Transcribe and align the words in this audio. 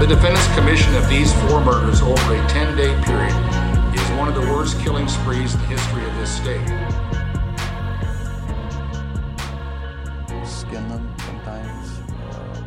The 0.00 0.06
defendant's 0.06 0.46
commission 0.54 0.94
of 0.94 1.08
these 1.08 1.32
four 1.42 1.64
murders 1.64 2.02
over 2.02 2.34
a 2.34 2.48
10 2.48 2.76
day 2.76 2.94
period 3.04 3.34
is 3.94 4.10
one 4.18 4.28
of 4.28 4.34
the 4.34 4.42
worst 4.52 4.78
killing 4.80 5.08
sprees 5.08 5.54
in 5.54 5.60
the 5.60 5.66
history 5.66 6.04
of 6.06 6.14
this 6.16 6.30
state. 6.36 6.66
Skin 10.46 10.86
them 10.88 11.14
sometimes. 11.18 12.00
Uh, 12.30 12.62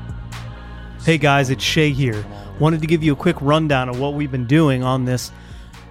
Hey 1.04 1.18
guys, 1.20 1.50
it's 1.52 1.64
Shay 1.64 1.92
here. 1.92 2.26
Wanted 2.60 2.82
to 2.82 2.88
give 2.88 3.04
you 3.04 3.14
a 3.14 3.16
quick 3.16 3.38
rundown 3.42 3.90
of 3.90 4.00
what 4.00 4.16
we've 4.16 4.32
been 4.32 4.48
doing 4.48 4.84
on 4.84 5.06
this 5.06 5.32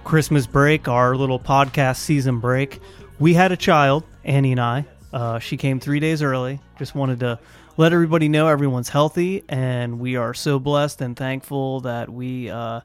Christmas 0.03 0.45
break, 0.45 0.87
our 0.89 1.15
little 1.15 1.39
podcast 1.39 1.97
season 1.97 2.39
break. 2.39 2.81
We 3.17 3.33
had 3.33 3.51
a 3.53 3.57
child, 3.57 4.03
Annie 4.25 4.51
and 4.51 4.59
I. 4.61 4.85
Uh, 5.11 5.39
she 5.39 5.57
came 5.57 5.79
three 5.79 5.99
days 5.99 6.21
early. 6.21 6.59
Just 6.77 6.95
wanted 6.95 7.19
to 7.21 7.39
let 7.77 7.93
everybody 7.93 8.29
know 8.29 8.47
everyone's 8.47 8.89
healthy, 8.89 9.43
and 9.49 9.99
we 9.99 10.15
are 10.15 10.33
so 10.33 10.59
blessed 10.59 11.01
and 11.01 11.15
thankful 11.15 11.79
that 11.81 12.09
we 12.09 12.49
uh, 12.49 12.81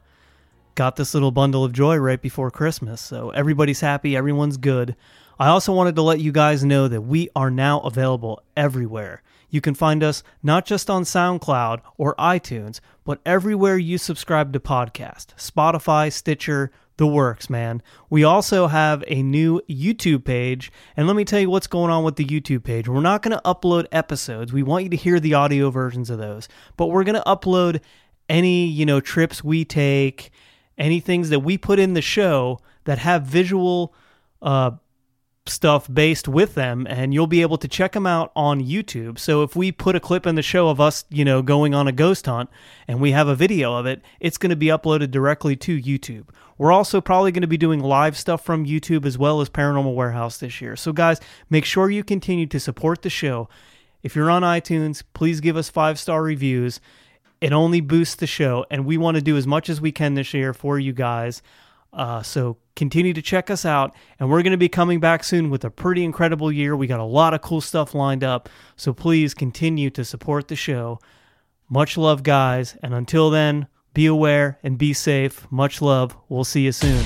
got 0.75 0.97
this 0.97 1.15
little 1.15 1.31
bundle 1.31 1.65
of 1.65 1.73
joy 1.73 1.97
right 1.97 2.21
before 2.21 2.51
Christmas. 2.51 3.01
So 3.01 3.31
everybody's 3.31 3.81
happy, 3.81 4.17
everyone's 4.17 4.57
good. 4.57 4.97
I 5.39 5.49
also 5.49 5.73
wanted 5.73 5.97
to 5.97 6.03
let 6.03 6.21
you 6.21 6.33
guys 6.33 6.65
know 6.65 6.87
that 6.89 7.03
we 7.03 7.29
are 7.35 7.51
now 7.51 7.81
available 7.81 8.43
everywhere. 8.57 9.23
You 9.51 9.61
can 9.61 9.75
find 9.75 10.03
us 10.03 10.23
not 10.43 10.65
just 10.65 10.89
on 10.91 11.03
SoundCloud 11.03 11.81
or 11.97 12.15
iTunes, 12.17 12.81
but 13.05 13.21
everywhere 13.27 13.77
you 13.77 13.99
subscribe 13.99 14.53
to 14.53 14.61
podcast 14.61 15.27
Spotify, 15.37 16.13
Stitcher, 16.13 16.71
the 16.97 17.07
works, 17.07 17.51
man. 17.51 17.83
We 18.09 18.25
also 18.25 18.69
have 18.69 19.03
a 19.09 19.23
new 19.23 19.61
YouTube 19.69 20.25
page, 20.25 20.71
and 20.97 21.07
let 21.07 21.17
me 21.17 21.25
tell 21.25 21.41
you 21.41 21.51
what's 21.51 21.67
going 21.67 21.91
on 21.91 22.05
with 22.05 22.17
the 22.17 22.25
YouTube 22.25 22.65
page. 22.65 22.89
We're 22.89 23.01
not 23.01 23.23
going 23.23 23.37
to 23.37 23.43
upload 23.45 23.87
episodes. 23.91 24.53
We 24.53 24.63
want 24.63 24.85
you 24.85 24.91
to 24.91 24.97
hear 24.97 25.19
the 25.19 25.35
audio 25.35 25.71
versions 25.71 26.11
of 26.11 26.19
those, 26.19 26.49
but 26.77 26.87
we're 26.87 27.05
going 27.05 27.17
to 27.17 27.23
upload 27.27 27.81
any, 28.29 28.67
you 28.67 28.87
know, 28.87 29.01
trips 29.01 29.43
we 29.43 29.65
take, 29.65 30.31
any 30.79 31.01
things 31.01 31.31
that 31.31 31.41
we 31.41 31.59
put 31.59 31.79
in 31.79 31.95
the 31.95 32.03
show 32.03 32.61
that 32.85 32.99
have 32.99 33.23
visual 33.23 33.95
uh 34.43 34.73
stuff 35.47 35.93
based 35.93 36.27
with 36.27 36.55
them 36.55 36.87
and 36.89 37.13
you'll 37.13 37.27
be 37.27 37.43
able 37.43 37.59
to 37.59 37.69
check 37.69 37.93
them 37.93 38.07
out 38.07 38.33
on 38.35 38.63
YouTube. 38.63 39.19
So 39.19 39.43
if 39.43 39.55
we 39.55 39.71
put 39.71 39.95
a 39.95 40.01
clip 40.01 40.27
in 40.27 40.37
the 40.37 40.43
show 40.43 40.69
of 40.69 40.81
us, 40.81 41.05
you 41.11 41.25
know, 41.25 41.43
going 41.43 41.75
on 41.75 41.87
a 41.87 41.93
ghost 41.93 42.25
hunt 42.25 42.49
and 42.89 42.99
we 43.01 43.11
have 43.11 43.29
a 43.29 43.35
video 43.35 43.75
of 43.75 43.85
it, 43.85 44.01
it's 44.21 44.39
going 44.39 44.51
to 44.51 44.57
be 44.57 44.67
uploaded 44.69 45.11
directly 45.11 45.55
to 45.57 45.79
YouTube. 45.81 46.29
We're 46.57 46.73
also 46.73 47.01
probably 47.01 47.31
going 47.31 47.43
to 47.43 47.49
be 47.49 47.59
doing 47.59 47.81
live 47.81 48.17
stuff 48.17 48.43
from 48.43 48.65
YouTube 48.65 49.05
as 49.05 49.19
well 49.19 49.43
as 49.43 49.51
Paranormal 49.51 49.95
Warehouse 49.95 50.39
this 50.39 50.63
year. 50.63 50.77
So 50.77 50.93
guys, 50.93 51.21
make 51.51 51.67
sure 51.67 51.91
you 51.91 52.05
continue 52.05 52.47
to 52.47 52.61
support 52.61 53.03
the 53.03 53.11
show. 53.11 53.49
If 54.03 54.17
you're 54.17 54.31
on 54.31 54.43
iTunes, 54.43 55.03
please 55.13 55.41
give 55.41 55.59
us 55.59 55.71
5-star 55.71 56.23
reviews. 56.23 56.81
It 57.43 57.53
only 57.53 57.83
boosts 57.83 58.15
the 58.15 58.27
show 58.27 58.65
and 58.71 58.87
we 58.87 58.97
want 58.97 59.17
to 59.17 59.23
do 59.23 59.37
as 59.37 59.47
much 59.47 59.69
as 59.69 59.79
we 59.79 59.93
can 59.93 60.15
this 60.15 60.33
year 60.33 60.55
for 60.55 60.79
you 60.79 60.95
guys. 60.95 61.43
Uh, 61.95 62.23
so 62.23 62.57
continue 62.75 63.13
to 63.13 63.23
check 63.23 63.51
us 63.51 63.65
out, 63.65 63.95
and 64.19 64.29
we're 64.29 64.43
going 64.43 64.51
to 64.51 64.57
be 64.57 64.69
coming 64.69 65.01
back 65.01 65.23
soon 65.23 65.49
with 65.49 65.65
a 65.65 65.71
pretty 65.71 66.05
incredible 66.05 66.51
year. 66.51 66.77
We 66.77 66.87
got 66.87 67.01
a 67.01 67.05
lot 67.05 67.35
of 67.35 67.41
cool 67.41 67.61
stuff 67.61 67.95
lined 67.95 68.25
up, 68.25 68.49
so 68.77 68.93
please 68.93 69.33
continue 69.33 69.91
to 69.91 70.05
support 70.05 70.49
the 70.49 70.57
show. 70.57 70.99
Much 71.69 71.97
love, 71.97 72.23
guys, 72.23 72.77
and 72.83 72.93
until 72.93 73.31
then, 73.31 73.69
be 73.95 74.07
aware 74.07 74.59
and 74.63 74.77
be 74.77 74.93
safe. 74.93 75.47
Much 75.51 75.81
love. 75.81 76.17
We'll 76.29 76.45
see 76.45 76.63
you 76.63 76.73
soon. 76.73 77.05